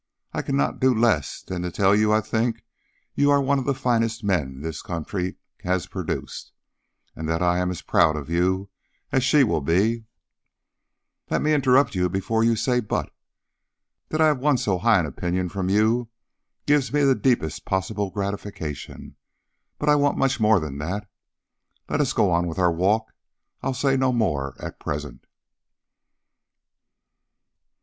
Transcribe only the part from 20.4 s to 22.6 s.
than that. Let us go on with